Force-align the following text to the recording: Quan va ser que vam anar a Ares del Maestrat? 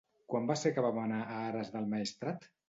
Quan 0.33 0.47
va 0.51 0.55
ser 0.61 0.71
que 0.77 0.83
vam 0.85 0.97
anar 1.01 1.19
a 1.25 1.37
Ares 1.51 1.71
del 1.77 1.87
Maestrat? 1.93 2.51